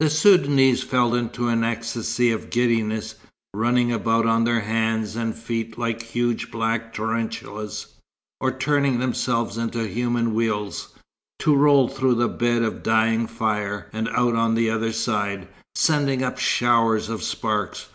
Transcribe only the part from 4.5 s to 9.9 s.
hands and feet like huge black tarantulas, or turning themselves into